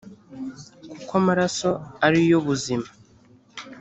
kuko 0.91 1.11
amaraso 1.21 1.69
ari 2.05 2.19
yo 2.31 2.37
buzima; 2.47 2.87